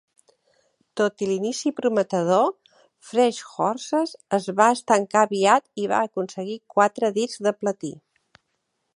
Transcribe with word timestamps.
Tot 0.99 1.23
i 1.23 1.27
l'inici 1.31 1.71
prometedor, 1.79 2.45
"Fresh 3.09 3.41
Horses" 3.57 4.13
es 4.37 4.47
va 4.61 4.69
estancar 4.77 5.21
aviat, 5.27 5.65
i 5.83 5.85
va 5.93 5.99
aconseguir 6.09 6.57
quatre 6.77 7.11
discs 7.19 7.45
de 7.49 7.53
platí. 7.65 7.93